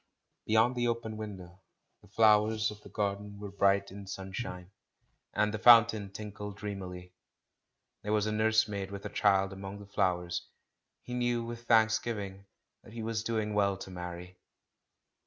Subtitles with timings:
[0.47, 1.61] Beyond the open window,
[2.01, 4.71] the flowers of the garden were bright in sunshine,
[5.31, 7.13] and the fountain tinkled dreamily.
[8.01, 10.47] There was a nurse maid with a child among the flowers;
[11.03, 12.47] he knew with thanks giving
[12.83, 14.39] that he was doing well to marry.